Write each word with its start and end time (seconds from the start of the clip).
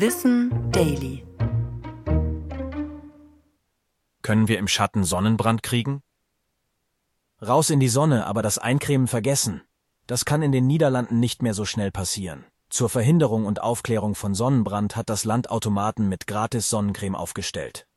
Wissen 0.00 0.70
Daily. 0.70 1.26
Können 4.22 4.46
wir 4.46 4.60
im 4.60 4.68
Schatten 4.68 5.02
Sonnenbrand 5.02 5.64
kriegen? 5.64 6.04
Raus 7.44 7.68
in 7.70 7.80
die 7.80 7.88
Sonne, 7.88 8.24
aber 8.24 8.42
das 8.42 8.58
Eincremen 8.58 9.08
vergessen. 9.08 9.62
Das 10.06 10.24
kann 10.24 10.42
in 10.42 10.52
den 10.52 10.68
Niederlanden 10.68 11.18
nicht 11.18 11.42
mehr 11.42 11.52
so 11.52 11.64
schnell 11.64 11.90
passieren. 11.90 12.44
Zur 12.68 12.88
Verhinderung 12.88 13.44
und 13.44 13.60
Aufklärung 13.60 14.14
von 14.14 14.36
Sonnenbrand 14.36 14.94
hat 14.94 15.10
das 15.10 15.24
Land 15.24 15.50
Automaten 15.50 16.08
mit 16.08 16.28
gratis 16.28 16.70
Sonnencreme 16.70 17.16
aufgestellt. 17.16 17.88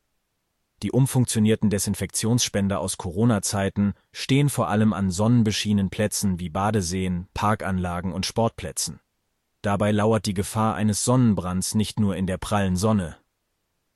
Die 0.82 0.90
umfunktionierten 0.90 1.70
Desinfektionsspender 1.70 2.80
aus 2.80 2.98
Corona-Zeiten 2.98 3.94
stehen 4.10 4.48
vor 4.48 4.66
allem 4.66 4.92
an 4.92 5.12
sonnenbeschienenen 5.12 5.90
Plätzen 5.90 6.40
wie 6.40 6.48
Badeseen, 6.48 7.28
Parkanlagen 7.32 8.12
und 8.12 8.26
Sportplätzen. 8.26 8.98
Dabei 9.62 9.92
lauert 9.92 10.26
die 10.26 10.34
Gefahr 10.34 10.74
eines 10.74 11.04
Sonnenbrands 11.04 11.74
nicht 11.76 12.00
nur 12.00 12.16
in 12.16 12.26
der 12.26 12.36
prallen 12.36 12.76
Sonne. 12.76 13.16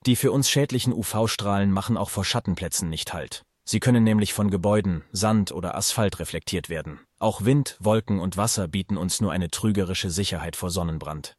Die 0.05 0.15
für 0.15 0.31
uns 0.31 0.49
schädlichen 0.49 0.93
UV-Strahlen 0.93 1.71
machen 1.71 1.97
auch 1.97 2.09
vor 2.09 2.23
Schattenplätzen 2.23 2.89
nicht 2.89 3.13
Halt. 3.13 3.43
Sie 3.65 3.81
können 3.81 4.05
nämlich 4.05 4.33
von 4.33 4.49
Gebäuden, 4.49 5.03
Sand 5.11 5.51
oder 5.51 5.75
Asphalt 5.75 6.19
reflektiert 6.19 6.69
werden. 6.69 7.01
Auch 7.19 7.43
Wind, 7.43 7.75
Wolken 7.81 8.19
und 8.19 8.37
Wasser 8.37 8.69
bieten 8.69 8.95
uns 8.95 9.19
nur 9.19 9.33
eine 9.33 9.51
trügerische 9.51 10.09
Sicherheit 10.09 10.55
vor 10.55 10.69
Sonnenbrand. 10.69 11.35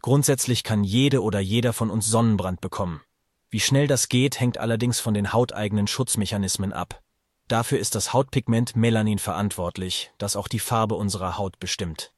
Grundsätzlich 0.00 0.64
kann 0.64 0.82
jede 0.82 1.22
oder 1.22 1.38
jeder 1.38 1.72
von 1.72 1.88
uns 1.88 2.08
Sonnenbrand 2.08 2.60
bekommen. 2.60 3.00
Wie 3.48 3.60
schnell 3.60 3.86
das 3.86 4.08
geht, 4.08 4.40
hängt 4.40 4.58
allerdings 4.58 4.98
von 4.98 5.14
den 5.14 5.32
hauteigenen 5.32 5.86
Schutzmechanismen 5.86 6.72
ab. 6.72 7.00
Dafür 7.46 7.78
ist 7.78 7.94
das 7.94 8.12
Hautpigment 8.12 8.74
Melanin 8.74 9.20
verantwortlich, 9.20 10.10
das 10.18 10.34
auch 10.34 10.48
die 10.48 10.58
Farbe 10.58 10.96
unserer 10.96 11.38
Haut 11.38 11.60
bestimmt. 11.60 12.12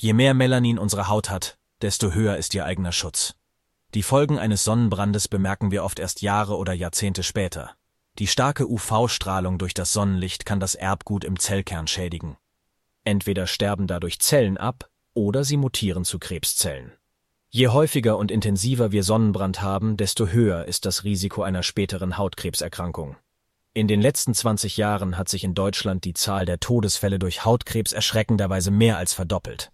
Je 0.00 0.12
mehr 0.12 0.32
Melanin 0.32 0.78
unsere 0.78 1.08
Haut 1.08 1.28
hat, 1.28 1.58
desto 1.82 2.12
höher 2.12 2.36
ist 2.36 2.54
ihr 2.54 2.64
eigener 2.64 2.92
Schutz. 2.92 3.34
Die 3.94 4.04
Folgen 4.04 4.38
eines 4.38 4.62
Sonnenbrandes 4.62 5.26
bemerken 5.26 5.72
wir 5.72 5.82
oft 5.82 5.98
erst 5.98 6.22
Jahre 6.22 6.56
oder 6.56 6.72
Jahrzehnte 6.72 7.24
später. 7.24 7.72
Die 8.20 8.28
starke 8.28 8.70
UV-Strahlung 8.70 9.58
durch 9.58 9.74
das 9.74 9.92
Sonnenlicht 9.92 10.46
kann 10.46 10.60
das 10.60 10.76
Erbgut 10.76 11.24
im 11.24 11.36
Zellkern 11.36 11.88
schädigen. 11.88 12.36
Entweder 13.02 13.48
sterben 13.48 13.88
dadurch 13.88 14.20
Zellen 14.20 14.56
ab 14.56 14.88
oder 15.14 15.42
sie 15.42 15.56
mutieren 15.56 16.04
zu 16.04 16.20
Krebszellen. 16.20 16.92
Je 17.50 17.66
häufiger 17.66 18.18
und 18.18 18.30
intensiver 18.30 18.92
wir 18.92 19.02
Sonnenbrand 19.02 19.62
haben, 19.62 19.96
desto 19.96 20.28
höher 20.28 20.66
ist 20.66 20.86
das 20.86 21.02
Risiko 21.02 21.42
einer 21.42 21.64
späteren 21.64 22.18
Hautkrebserkrankung. 22.18 23.16
In 23.74 23.88
den 23.88 24.00
letzten 24.00 24.32
20 24.32 24.76
Jahren 24.76 25.18
hat 25.18 25.28
sich 25.28 25.42
in 25.42 25.54
Deutschland 25.54 26.04
die 26.04 26.14
Zahl 26.14 26.44
der 26.44 26.60
Todesfälle 26.60 27.18
durch 27.18 27.44
Hautkrebs 27.44 27.92
erschreckenderweise 27.92 28.70
mehr 28.70 28.96
als 28.96 29.12
verdoppelt. 29.12 29.72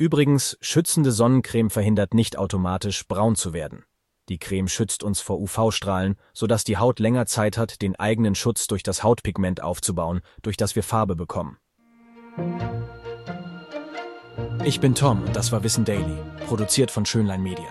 Übrigens, 0.00 0.56
schützende 0.60 1.10
Sonnencreme 1.10 1.70
verhindert 1.70 2.14
nicht 2.14 2.38
automatisch, 2.38 3.08
braun 3.08 3.34
zu 3.34 3.52
werden. 3.52 3.84
Die 4.28 4.38
Creme 4.38 4.68
schützt 4.68 5.02
uns 5.02 5.20
vor 5.20 5.40
UV-Strahlen, 5.40 6.14
sodass 6.32 6.62
die 6.62 6.76
Haut 6.76 7.00
länger 7.00 7.26
Zeit 7.26 7.58
hat, 7.58 7.82
den 7.82 7.96
eigenen 7.96 8.36
Schutz 8.36 8.68
durch 8.68 8.84
das 8.84 9.02
Hautpigment 9.02 9.60
aufzubauen, 9.60 10.20
durch 10.42 10.56
das 10.56 10.76
wir 10.76 10.84
Farbe 10.84 11.16
bekommen. 11.16 11.58
Ich 14.64 14.78
bin 14.78 14.94
Tom 14.94 15.24
und 15.24 15.34
das 15.34 15.50
war 15.50 15.64
Wissen 15.64 15.84
Daily, 15.84 16.16
produziert 16.46 16.92
von 16.92 17.04
Schönlein 17.04 17.42
Media. 17.42 17.66